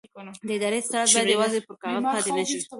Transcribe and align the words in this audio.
اداري 0.55 0.79
اصلاحات 0.81 1.09
باید 1.15 1.29
یوازې 1.35 1.59
پر 1.67 1.75
کاغذ 1.81 2.03
پاتې 2.13 2.31
نه 2.37 2.43
شي 2.49 2.57